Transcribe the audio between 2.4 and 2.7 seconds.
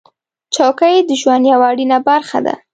ده.